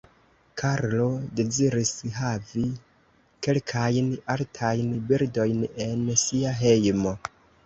[0.59, 1.03] Karlo
[1.39, 2.63] deziris havi
[3.49, 7.15] kelkajn artajn bildojn en sia hejmo.